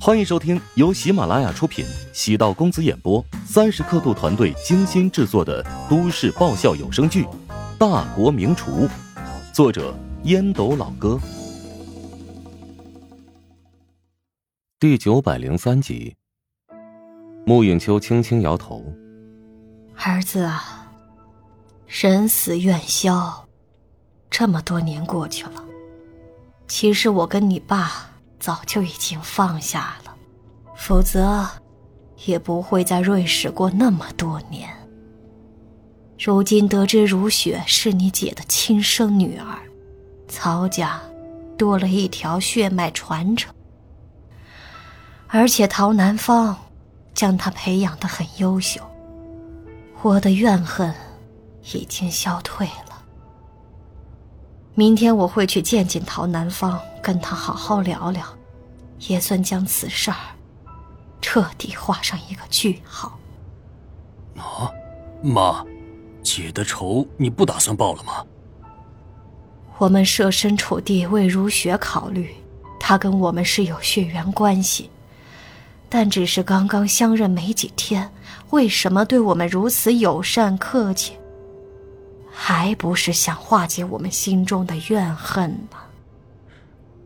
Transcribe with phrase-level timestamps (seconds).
[0.00, 7.24] 欢迎收听由喜马拉雅出品、喜道公子演播、三十刻度团队精心制作的都市爆笑有声剧
[7.78, 8.86] 《大国名厨》，
[9.52, 11.18] 作者烟斗老哥，
[14.78, 16.14] 第九百零三集。
[17.46, 18.84] 穆影秋轻轻摇头
[19.96, 20.92] ：“儿子啊，
[21.86, 23.46] 人死愿消，
[24.28, 25.64] 这么多年过去了，
[26.68, 28.10] 其实我跟你爸。”
[28.44, 30.14] 早就已经放下了，
[30.76, 31.48] 否则
[32.26, 34.68] 也不会在瑞士过那么多年。
[36.22, 39.56] 如今得知如雪是你姐的亲生女儿，
[40.28, 41.00] 曹家
[41.56, 43.50] 多了一条血脉传承，
[45.28, 46.54] 而且陶南方
[47.14, 48.78] 将她培养的很优秀，
[50.02, 50.94] 我的怨恨
[51.72, 52.83] 已经消退了。
[54.74, 56.80] 明天我会去见见陶南方。
[57.04, 58.24] 跟他好好聊聊，
[59.08, 60.16] 也算将此事儿
[61.20, 63.18] 彻底画上一个句号。
[64.38, 64.72] 啊，
[65.22, 65.62] 妈，
[66.22, 68.24] 姐的仇你不打算报了吗？
[69.76, 72.34] 我们设身处地为如雪考虑，
[72.80, 74.88] 她跟我们是有血缘关系，
[75.90, 78.10] 但只是刚刚相认没几天，
[78.48, 81.18] 为什么对我们如此友善客气？
[82.46, 85.78] 还不是想化解我们心中的怨恨吗？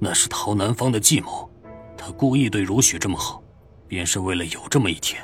[0.00, 1.48] 那是陶南方的计谋，
[1.96, 3.40] 他故意对如雪这么好，
[3.86, 5.22] 便是为了有这么一天，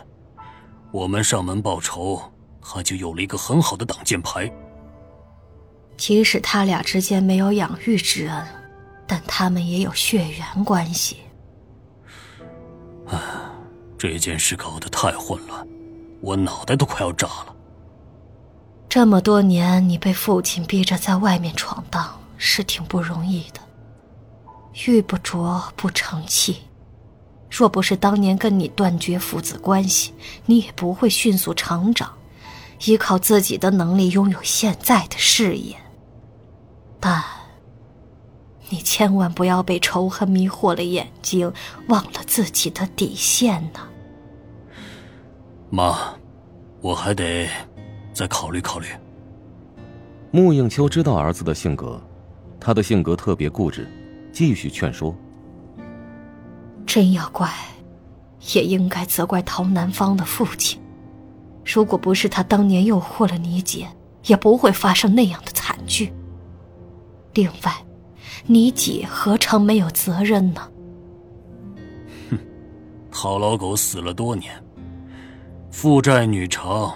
[0.93, 2.23] 我们上门报仇，
[2.63, 4.49] 他就有了一个很好的挡箭牌。
[5.97, 8.47] 即使他俩之间没有养育之恩，
[9.09, 11.17] 但他们也有血缘关系。
[13.09, 13.19] 唉，
[13.99, 15.67] 这件事搞得太混乱，
[16.21, 17.54] 我脑袋都快要炸了。
[18.95, 23.59] 这么多年，你被父亲逼着在外面闯荡，是挺不容易的。
[24.87, 26.59] 玉不琢不成器，
[27.51, 30.15] 若不是当年跟你断绝父子关系，
[30.47, 32.15] 你也不会迅速成长，
[32.85, 35.75] 依靠自己的能力拥有现在的事业。
[37.01, 37.21] 但，
[38.69, 41.53] 你千万不要被仇恨迷惑了眼睛，
[41.89, 43.81] 忘了自己的底线呢。
[45.69, 46.15] 妈，
[46.81, 47.49] 我还得
[48.15, 48.87] 再考虑考虑。
[50.31, 52.01] 穆应秋知道儿子的性格，
[52.59, 53.87] 他的性格特别固执。
[54.33, 55.15] 继续劝说。
[56.87, 57.49] 真要怪，
[58.55, 60.81] 也应该责怪陶南方的父亲。
[61.65, 63.87] 如果不是他当年诱惑了你姐，
[64.27, 66.13] 也不会发生那样的惨剧。
[67.35, 67.73] 另外，
[68.47, 70.69] 你姐何尝没有责任呢？
[72.31, 72.39] 哼，
[73.11, 74.53] 陶老狗死了多年，
[75.71, 76.93] 父债女偿，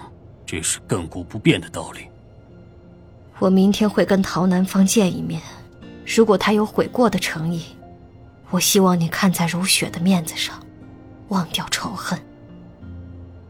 [0.51, 2.07] 这是亘古不变的道理。
[3.37, 5.39] 我明天会跟陶南方见一面。
[6.07, 7.63] 如果他有悔过的诚意，
[8.49, 10.59] 我希望你看在如雪的面子上，
[11.27, 12.19] 忘掉仇恨。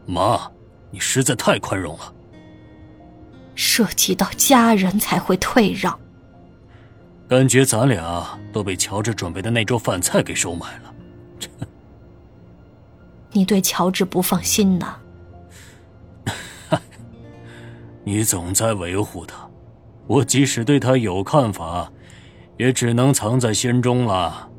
[0.04, 0.52] 妈，
[0.90, 2.12] 你实在太宽容了。
[3.54, 5.98] 涉及到家人才会退让。
[7.30, 10.94] 感觉咱俩都被乔治准备的那桌饭菜给收买了。
[13.32, 14.99] 你对乔治不放心呢？
[18.04, 19.48] 你总在维护他，
[20.06, 21.92] 我即使对他有看法。
[22.60, 24.50] 也只能藏在心中了。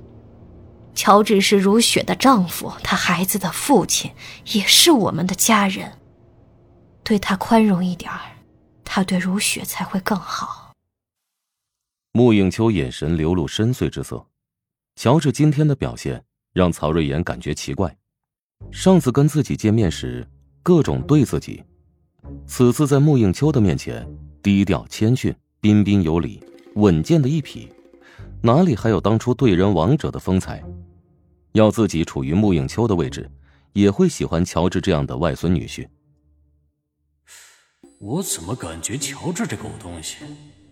[0.96, 4.10] 乔治是如雪的丈夫，他孩子的父亲，
[4.54, 6.00] 也是我们的家人。
[7.04, 8.20] 对他宽容一点儿，
[8.84, 10.74] 他对如雪才会更好。
[12.14, 14.26] 穆影秋眼神流露深邃之色。
[14.96, 16.24] 乔治今天的表现
[16.54, 17.96] 让曹瑞妍感觉奇怪。
[18.72, 20.28] 上次跟自己见面时，
[20.64, 21.64] 各种对自己；
[22.46, 24.08] 此次在穆应秋的面前，
[24.44, 26.44] 低调谦逊、彬彬有礼、
[26.76, 27.72] 稳健的一匹。
[28.42, 30.64] 哪里还有当初对人王者的风采？
[31.54, 33.30] 要自己处于穆应秋的位置，
[33.74, 35.88] 也会喜欢乔治这样的外孙女婿。
[38.00, 40.18] 我怎么感觉乔治这狗东西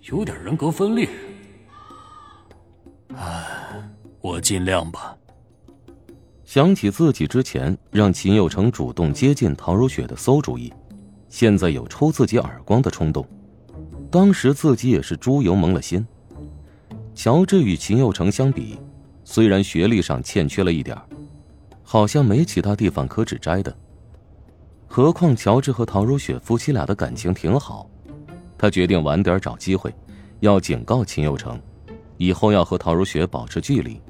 [0.10, 1.08] 有点人格分裂？
[3.16, 3.46] 唉，
[4.22, 5.16] 我尽量吧。
[6.44, 10.74] 想起自己之前让秦有成主动接近陶如雪的馊主意，
[11.30, 13.26] 现在有抽自己耳光的冲动。
[14.12, 16.06] 当时自己也是猪油蒙了心。
[17.14, 18.80] 乔治与秦佑成相比，
[19.24, 20.98] 虽然学历上欠缺了一点
[21.84, 23.76] 好像没其他地方可指摘的。
[24.88, 27.88] 何况乔治和陶如雪夫妻俩的感情挺好，
[28.58, 29.94] 他决定晚点找机会，
[30.40, 31.62] 要警告秦佑成，
[32.18, 34.02] 以后要和陶如雪保持距离。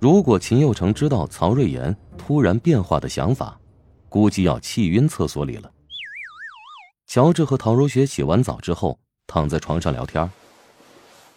[0.00, 3.58] 如果秦佑成知道曹瑞妍突然变化的想法，
[4.08, 5.70] 估计要气晕厕所里了。
[7.08, 10.30] 乔治和陶如雪洗完澡之后，躺在床上聊天。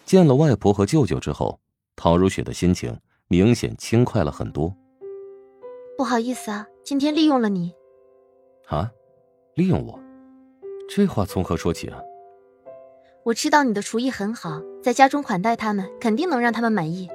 [0.03, 1.62] 见了外婆和舅舅之后，
[1.95, 4.75] 陶如雪的心情明显轻快了很多。
[5.97, 7.73] 不好意思啊，今天利用了你。
[8.68, 8.91] 啊，
[9.56, 9.97] 利用我？
[10.89, 12.01] 这话从何说起啊？
[13.23, 17.09] 我知道你的厨艺很好，在家中款待他们，肯定能让他们满意。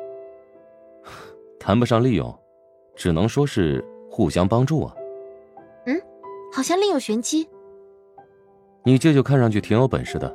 [1.61, 2.35] 谈不上利用，
[2.95, 4.95] 只能说是互相帮助啊。
[5.85, 6.01] 嗯，
[6.51, 7.47] 好像另有玄机。
[8.87, 10.33] 你舅舅看上去挺有本事的，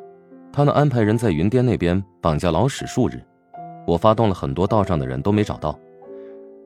[0.51, 3.13] 他能安排人在云巅那边绑架老史数日，
[3.87, 5.79] 我发动了很多道上的人都没找到，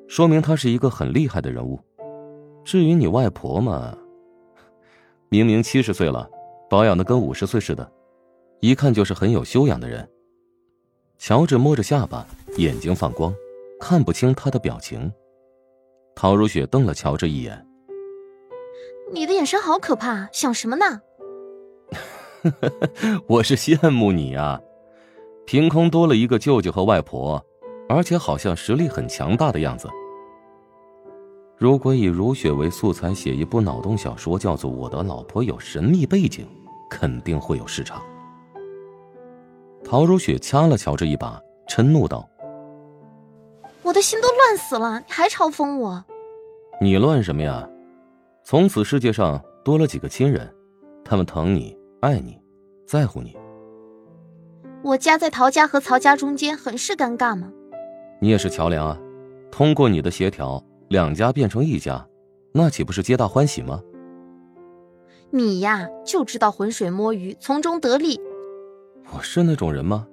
[0.08, 1.80] 说明他是一个很厉害的人物。
[2.64, 3.96] 至于你外婆嘛，
[5.30, 6.28] 明明七十岁了，
[6.68, 7.88] 保养的跟五十岁似的。
[8.62, 10.10] 一看就是很有修养的人。
[11.20, 12.26] 乔治摸着下巴，
[12.58, 13.32] 眼睛放光，
[13.80, 15.14] 看不清他的表情。
[16.16, 17.64] 陶如雪瞪了乔治一眼
[19.14, 21.02] ：“你的眼神好可怕，想什么呢？”
[23.28, 24.60] 我是羡慕你啊，
[25.46, 27.44] 凭空多了一个舅舅和外婆，
[27.90, 29.90] 而且好像实力很强大的样子。
[31.58, 36.46] 如果以如雪为素材写一部脑洞小说，叫做《我的老婆有神秘背景》，
[36.90, 38.02] 肯定会有市场。
[39.84, 42.28] 陶如雪掐了乔治一把，嗔怒道
[43.84, 46.04] ：“我的心都乱死了，你还嘲讽我？
[46.82, 47.68] 你乱什么呀？
[48.44, 50.54] 从此世界上多了几个亲人，
[51.06, 52.40] 他们疼你、爱你、
[52.86, 53.36] 在乎你。
[54.84, 57.52] 我家在陶家和曹家中间，很是尴尬吗？
[58.22, 58.96] 你也是桥梁啊，
[59.52, 62.08] 通过你的协调，两家变成一家，
[62.52, 63.82] 那岂不是皆大欢喜吗？
[65.32, 68.22] 你呀，就知道浑水摸鱼，从中得利。”
[69.12, 70.06] 我是那种人吗？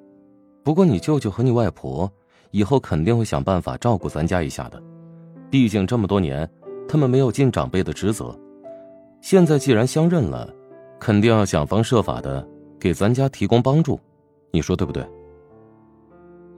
[0.64, 2.10] 不过你舅舅和你外婆
[2.52, 4.82] 以后肯定会想办法照顾咱家一下的，
[5.50, 6.50] 毕竟这么多年
[6.88, 8.34] 他们没有尽长辈的职责，
[9.20, 10.48] 现在既然相认了，
[11.02, 13.99] 肯定要想方设法的给咱家提供帮助，
[14.52, 15.04] 你说对不对？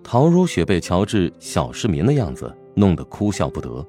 [0.03, 3.83] 陶如雪被乔治小市民的样子弄得哭笑不得。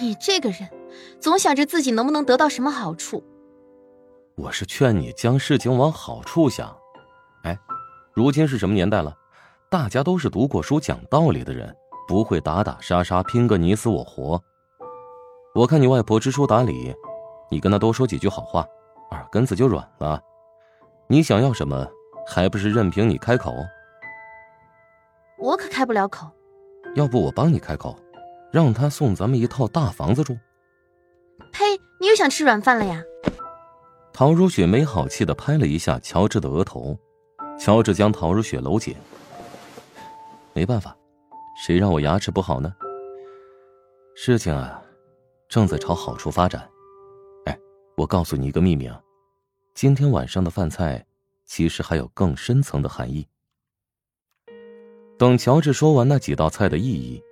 [0.00, 0.68] 你这个人，
[1.18, 3.24] 总想着自己能不能得到什么好处。
[4.36, 6.72] 我是劝你将事情往好处想。
[7.42, 7.58] 哎，
[8.14, 9.12] 如今是什么年代了？
[9.68, 11.74] 大家都是读过书、讲道理的人，
[12.06, 14.40] 不会打打杀杀、拼个你死我活。
[15.56, 16.94] 我看你外婆知书达理，
[17.50, 18.64] 你跟她多说几句好话，
[19.12, 20.20] 耳根子就软了。
[21.06, 21.86] 你想要什么，
[22.26, 23.54] 还不是任凭你开口？
[25.38, 26.30] 我可开不了口。
[26.94, 27.98] 要不我帮你开口，
[28.50, 30.36] 让他送咱们一套大房子住。
[31.52, 31.64] 呸！
[32.00, 33.02] 你又想吃软饭了呀？
[34.12, 36.98] 陶如雪没好气的拍了一下乔治的额头。
[37.58, 38.96] 乔治将陶如雪搂紧。
[40.52, 40.96] 没办法，
[41.64, 42.74] 谁让我牙齿不好呢？
[44.14, 44.82] 事情啊，
[45.48, 46.68] 正在朝好处发展。
[47.92, 49.00] 哎，我告诉你一个秘密啊，
[49.74, 51.04] 今天晚上的饭菜
[51.44, 53.26] 其实还有更深层的含义。
[55.18, 57.22] 等乔治说完那几道菜的意义，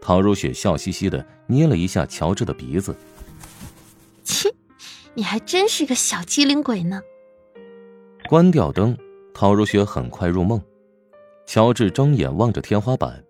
[0.00, 2.94] 陶如雪笑嘻嘻的捏了一下乔治的鼻子。
[4.24, 4.52] 切，
[5.14, 7.00] 你还真是个小机灵鬼呢。
[8.28, 8.96] 关掉灯。
[9.34, 10.60] 陶如雪很快入梦，
[11.46, 13.24] 乔治睁眼望着天花板。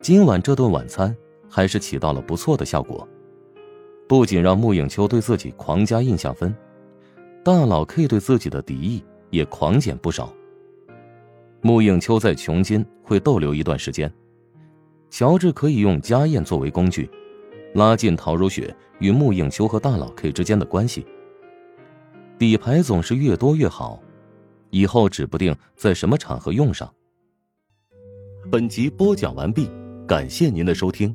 [0.00, 1.16] 今晚这顿晚餐
[1.48, 3.08] 还是起到了不错的效果，
[4.06, 6.54] 不仅让穆影秋对自己狂加印象分，
[7.42, 10.32] 大佬 K 对自己的敌意也狂减不少。
[11.62, 14.12] 穆影秋在琼金会逗留一段时间，
[15.10, 17.10] 乔治可以用家宴作为工具，
[17.74, 21.06] 拉近陶如雪与穆影秋和大佬 K 之间的关系。
[22.38, 24.00] 底牌总是越多越好。
[24.70, 26.92] 以后指不定在什么场合用上。
[28.50, 29.70] 本集播讲完毕，
[30.04, 31.14] 感谢您的收听。